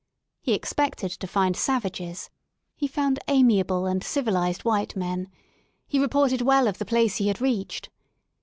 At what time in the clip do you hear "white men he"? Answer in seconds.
4.65-5.99